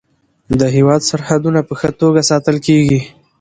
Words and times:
د 0.59 0.61
هیواد 0.75 1.01
سرحدونه 1.09 1.59
په 1.67 1.73
ښه 1.79 1.89
توګه 2.01 2.21
ساتل 2.31 2.57
کیږي. 2.67 2.99